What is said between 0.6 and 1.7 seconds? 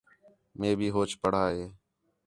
بھی ہوچ پڑھا ہے